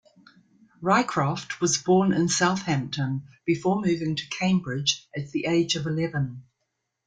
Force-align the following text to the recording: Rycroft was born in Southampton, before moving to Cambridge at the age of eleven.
Rycroft 0.81 1.61
was 1.61 1.77
born 1.77 2.11
in 2.11 2.27
Southampton, 2.27 3.27
before 3.45 3.79
moving 3.79 4.15
to 4.15 4.27
Cambridge 4.29 5.07
at 5.15 5.29
the 5.29 5.45
age 5.45 5.75
of 5.75 5.85
eleven. 5.85 6.41